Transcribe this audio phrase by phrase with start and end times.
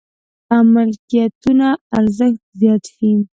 [0.73, 3.11] ملکيتونو ارزښت زيات شي.